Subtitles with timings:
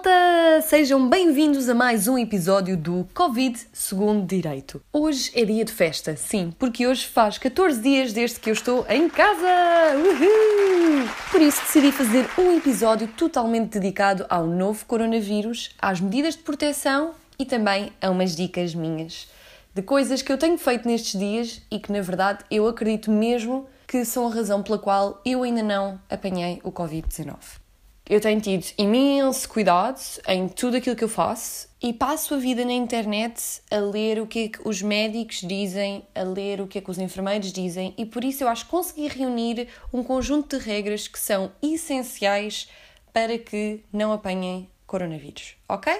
[0.00, 0.62] malta!
[0.62, 4.80] Sejam bem-vindos a mais um episódio do Covid Segundo Direito.
[4.92, 8.86] Hoje é dia de festa, sim, porque hoje faz 14 dias desde que eu estou
[8.88, 9.46] em casa!
[9.96, 11.08] Uhul!
[11.30, 17.12] Por isso decidi fazer um episódio totalmente dedicado ao novo coronavírus, às medidas de proteção
[17.38, 19.28] e também a umas dicas minhas
[19.74, 23.68] de coisas que eu tenho feito nestes dias e que, na verdade, eu acredito mesmo
[23.86, 27.59] que são a razão pela qual eu ainda não apanhei o Covid-19.
[28.10, 32.64] Eu tenho tido imenso cuidado em tudo aquilo que eu faço e passo a vida
[32.64, 36.78] na internet a ler o que é que os médicos dizem, a ler o que
[36.78, 40.58] é que os enfermeiros dizem e por isso eu acho que consegui reunir um conjunto
[40.58, 42.68] de regras que são essenciais
[43.12, 45.96] para que não apanhem coronavírus, ok?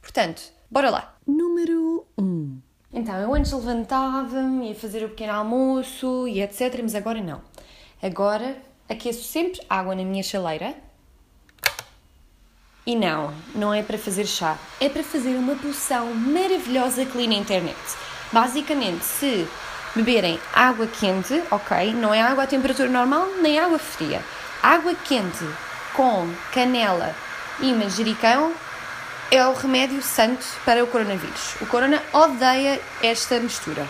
[0.00, 1.16] Portanto, bora lá!
[1.24, 2.24] Número 1.
[2.24, 2.60] Um.
[2.92, 7.40] Então, eu antes levantava-me, ia fazer o pequeno almoço e etc, mas agora não.
[8.02, 8.56] Agora
[8.88, 10.74] aqueço sempre água na minha chaleira
[12.86, 17.26] e não, não é para fazer chá, é para fazer uma poção maravilhosa que li
[17.26, 17.78] na internet.
[18.32, 19.46] Basicamente, se
[19.94, 24.22] beberem água quente, ok, não é água a temperatura normal nem água fria,
[24.62, 25.44] água quente
[25.94, 27.14] com canela
[27.60, 28.52] e manjericão
[29.30, 31.54] é o remédio santo para o coronavírus.
[31.60, 33.88] O corona odeia esta mistura.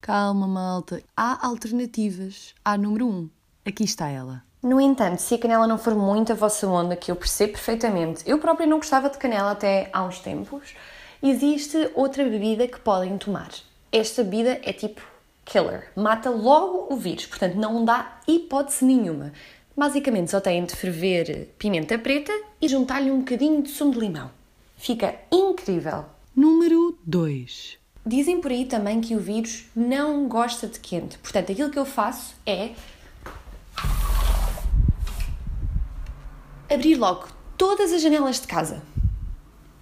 [0.00, 1.02] Calma, malta.
[1.14, 2.54] Há alternativas.
[2.64, 3.10] Há número 1.
[3.10, 3.30] Um.
[3.66, 4.47] Aqui está ela.
[4.62, 8.24] No entanto, se a canela não for muito a vossa onda, que eu percebo perfeitamente,
[8.26, 10.74] eu própria não gostava de canela até há uns tempos,
[11.22, 13.50] existe outra bebida que podem tomar.
[13.92, 15.00] Esta bebida é tipo
[15.44, 19.32] killer, mata logo o vírus, portanto não dá hipótese nenhuma.
[19.76, 24.28] Basicamente só têm de ferver pimenta preta e juntar-lhe um bocadinho de sumo de limão.
[24.76, 26.04] Fica incrível!
[26.34, 31.70] Número 2 Dizem por aí também que o vírus não gosta de quente, portanto aquilo
[31.70, 32.70] que eu faço é
[36.78, 38.80] abrir logo todas as janelas de casa.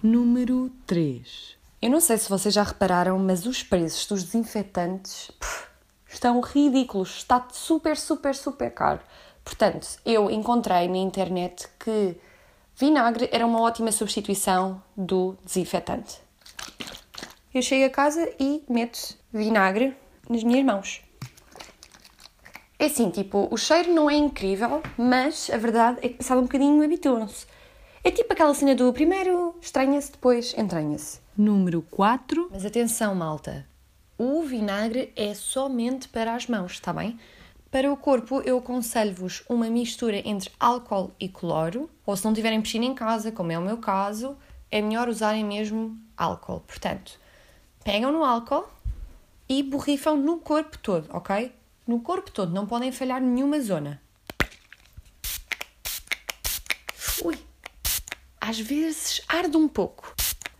[0.01, 1.55] Número 3.
[1.79, 5.67] Eu não sei se vocês já repararam, mas os preços dos desinfetantes pff,
[6.09, 7.17] estão ridículos.
[7.17, 8.99] Está super, super, super caro.
[9.45, 12.17] Portanto, eu encontrei na internet que
[12.75, 16.17] vinagre era uma ótima substituição do desinfetante.
[17.53, 19.95] Eu chego a casa e meto vinagre
[20.27, 21.06] nas minhas mãos.
[22.79, 26.43] É assim, tipo, o cheiro não é incrível, mas a verdade é que passado um
[26.43, 27.47] bocadinho habituam-se.
[28.03, 31.19] É tipo aquela cena do primeiro estranha-se, depois entranha-se.
[31.35, 32.49] Número 4.
[32.51, 33.67] Mas atenção, malta.
[34.15, 37.19] O vinagre é somente para as mãos, está bem?
[37.71, 42.61] Para o corpo, eu aconselho-vos uma mistura entre álcool e cloro, ou se não tiverem
[42.61, 44.37] piscina em casa, como é o meu caso,
[44.69, 46.61] é melhor usarem mesmo álcool.
[46.61, 47.19] Portanto,
[47.83, 48.67] pegam no álcool
[49.49, 51.51] e borrifam no corpo todo, ok?
[51.87, 54.01] No corpo todo, não podem falhar nenhuma zona.
[57.23, 57.37] Ui,
[58.41, 60.13] às vezes arde um pouco.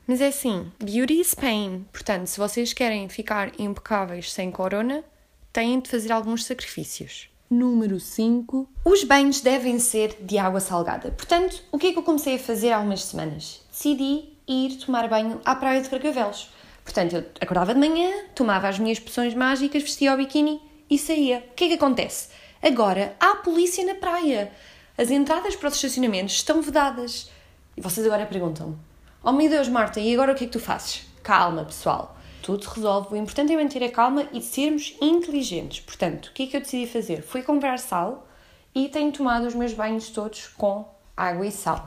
[0.08, 1.86] Mas é assim, beauty is pain.
[1.92, 5.04] Portanto, se vocês querem ficar impecáveis sem corona,
[5.52, 7.30] têm de fazer alguns sacrifícios.
[7.50, 8.70] Número 5.
[8.86, 11.12] Os banhos devem ser de água salgada.
[11.12, 13.62] Portanto, o que é que eu comecei a fazer há umas semanas?
[13.70, 16.50] Decidi ir tomar banho à praia de Carcavelos.
[16.86, 21.46] Portanto, eu acordava de manhã, tomava as minhas poções mágicas, vestia o biquíni e saía.
[21.52, 22.30] O que é que acontece?
[22.62, 24.52] Agora há polícia na praia.
[24.98, 27.30] As entradas para os estacionamentos estão vedadas.
[27.76, 28.78] E vocês agora perguntam:
[29.24, 31.06] Oh meu Deus, Marta, e agora o que é que tu fazes?
[31.22, 32.18] Calma, pessoal.
[32.42, 33.14] Tudo se resolve.
[33.14, 35.82] O importante é manter a calma e sermos inteligentes.
[35.82, 37.22] Portanto, o que é que eu decidi fazer?
[37.22, 38.28] Fui comprar sal
[38.74, 41.86] e tenho tomado os meus banhos todos com água e sal.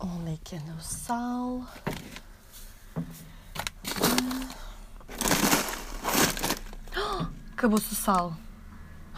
[0.00, 1.62] Onde é que anda o sal?
[7.58, 8.34] Acabou-se o sal.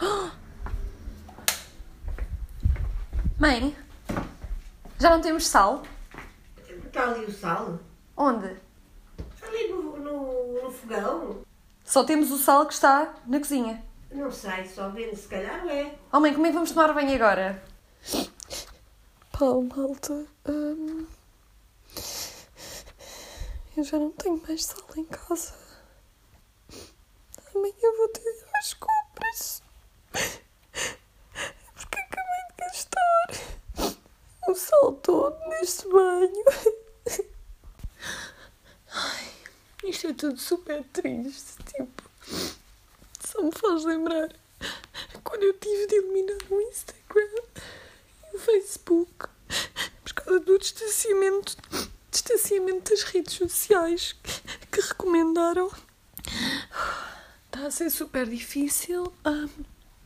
[3.39, 3.77] Mãe,
[4.99, 5.83] já não temos sal?
[6.67, 7.77] Está ali o sal?
[8.17, 8.57] Onde?
[9.43, 11.43] Ali no, no, no fogão?
[11.85, 13.85] Só temos o sal que está na cozinha.
[14.11, 15.93] Não sei, só vendo, se calhar é.
[16.11, 17.63] Oh mãe, como é que vamos tomar banho agora?
[19.37, 20.25] Pau, malta.
[20.49, 21.05] Hum,
[23.77, 25.61] eu já não tenho mais sal em casa.
[27.53, 29.61] Amanhã vou ter ir às compras.
[31.75, 33.27] Porque acabei de gastar
[34.47, 34.93] o sal
[35.61, 36.43] neste banho.
[38.91, 39.31] Ai,
[39.83, 41.63] isto é tudo super triste.
[41.65, 42.03] Tipo,
[43.23, 44.29] só me faz lembrar
[45.23, 47.43] quando eu tive de eliminar o Instagram
[48.33, 49.27] e o Facebook
[50.03, 51.55] por causa do distanciamento,
[52.09, 54.15] distanciamento das redes sociais
[54.71, 55.71] que recomendaram.
[57.45, 59.13] Está a ser super difícil.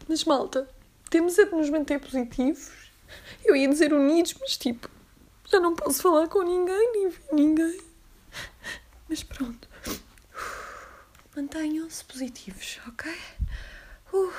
[0.07, 0.69] Mas malta,
[1.09, 2.69] temos é de nos manter positivos.
[3.43, 4.89] Eu ia dizer unidos, mas tipo,
[5.55, 7.81] já não posso falar com ninguém, nem ver ninguém.
[9.07, 9.69] Mas pronto.
[11.35, 13.11] Mantenham-se positivos, ok?
[14.13, 14.33] Uh.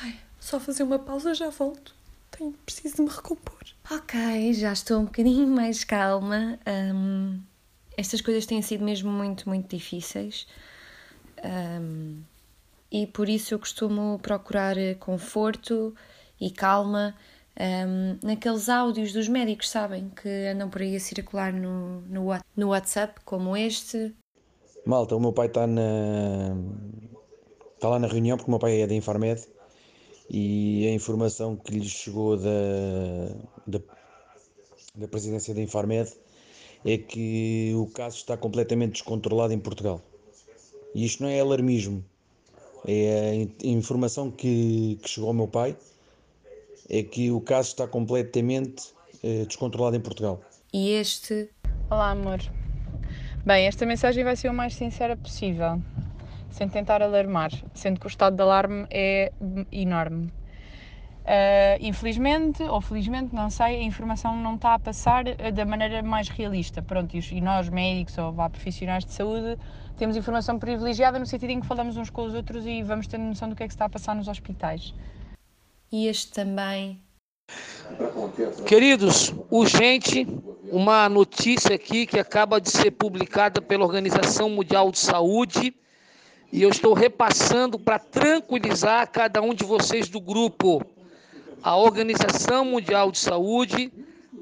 [0.00, 1.94] Ai, só fazer uma pausa já volto.
[2.30, 3.60] Tenho, preciso de me recompor.
[3.90, 6.58] Ok, já estou um bocadinho mais calma.
[6.66, 7.40] Um,
[7.96, 10.46] estas coisas têm sido mesmo muito, muito difíceis.
[11.44, 12.22] Um,
[12.90, 15.94] e por isso eu costumo procurar conforto
[16.40, 17.14] e calma
[17.58, 20.10] um, naqueles áudios dos médicos, sabem?
[20.10, 24.14] Que andam por aí a circular no, no, no WhatsApp, como este.
[24.84, 26.56] Malta, o meu pai está na.
[27.74, 29.46] está lá na reunião porque o meu pai é da Infarmed
[30.28, 32.50] e a informação que lhe chegou da,
[33.66, 33.80] da,
[34.94, 36.12] da presidência da Infarmed
[36.84, 40.02] é que o caso está completamente descontrolado em Portugal.
[40.94, 42.04] E isto não é alarmismo,
[42.86, 45.76] é a informação que, que chegou ao meu pai
[46.88, 48.92] é que o caso está completamente
[49.22, 50.40] eh, descontrolado em Portugal.
[50.72, 51.50] E este.
[51.90, 52.40] Olá, amor.
[53.44, 55.80] Bem, esta mensagem vai ser o mais sincera possível,
[56.50, 59.32] sem tentar alarmar, sendo que o estado de alarme é
[59.70, 60.32] enorme.
[61.24, 66.02] Uh, infelizmente, ou felizmente, não sei, a informação não está a passar eh, da maneira
[66.02, 66.82] mais realista.
[66.82, 69.58] Pronto, e nós, médicos ou vá, profissionais de saúde,
[69.96, 73.16] temos informação privilegiada no sentido em que falamos uns com os outros e vamos ter
[73.16, 74.92] noção do que é que se está a passar nos hospitais
[75.94, 77.00] e este também.
[78.66, 80.26] Queridos, urgente,
[80.72, 85.72] uma notícia aqui que acaba de ser publicada pela Organização Mundial de Saúde
[86.52, 90.84] e eu estou repassando para tranquilizar cada um de vocês do grupo.
[91.62, 93.92] A Organização Mundial de Saúde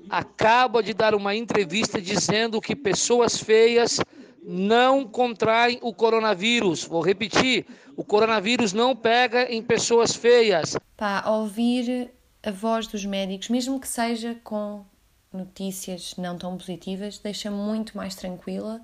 [0.08, 4.00] acaba de dar uma entrevista dizendo que pessoas feias
[4.42, 6.84] não contraem o coronavírus.
[6.84, 7.66] Vou repetir:
[7.96, 10.76] o coronavírus não pega em pessoas feias.
[10.96, 12.10] Pá, ouvir
[12.42, 14.84] a voz dos médicos, mesmo que seja com
[15.32, 18.80] notícias não tão positivas, deixa-me muito mais tranquila.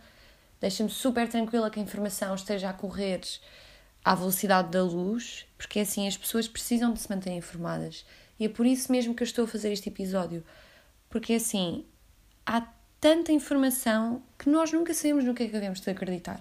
[0.60, 3.20] Deixa-me super tranquila que a informação esteja a correr
[4.04, 8.04] à velocidade da luz, porque assim as pessoas precisam de se manter informadas.
[8.40, 10.44] E é por isso mesmo que eu estou a fazer este episódio.
[11.08, 11.84] Porque assim,
[12.44, 12.60] há
[13.00, 16.40] tanta informação que nós nunca sabemos no que é que devemos de acreditar.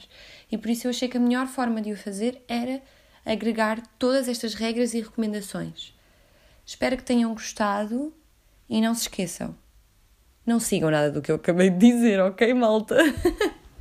[0.52, 2.82] E por isso eu achei que a melhor forma de o fazer era
[3.26, 5.94] agregar todas estas regras e recomendações.
[6.66, 8.14] Espero que tenham gostado
[8.70, 9.56] e não se esqueçam.
[10.46, 12.98] Não sigam nada do que eu acabei de dizer, ok, malta?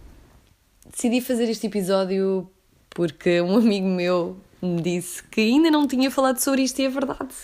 [0.91, 2.51] Decidi fazer este episódio
[2.91, 6.89] porque um amigo meu me disse que ainda não tinha falado sobre isto e é
[6.89, 7.35] verdade.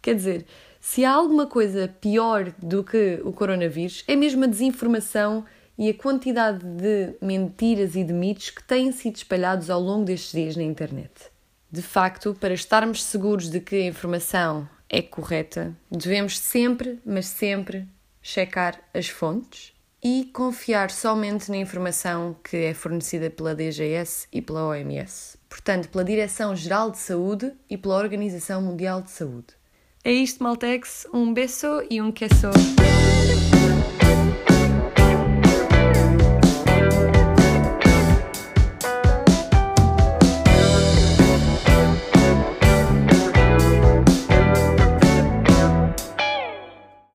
[0.00, 0.46] Quer dizer,
[0.84, 5.44] se há alguma coisa pior do que o coronavírus, é mesmo a desinformação
[5.78, 10.32] e a quantidade de mentiras e de mitos que têm sido espalhados ao longo destes
[10.32, 11.30] dias na internet.
[11.70, 17.86] De facto, para estarmos seguros de que a informação é correta, devemos sempre, mas sempre,
[18.20, 24.66] checar as fontes e confiar somente na informação que é fornecida pela DGS e pela
[24.66, 25.38] OMS.
[25.48, 29.61] Portanto, pela Direção-Geral de Saúde e pela Organização Mundial de Saúde.
[30.04, 31.06] É isto, Maltex.
[31.12, 32.50] Um beijo e um queso.